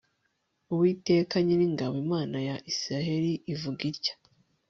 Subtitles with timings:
[0.71, 4.13] uwiteka nyiringabo imana ya isirayeli ivuga itya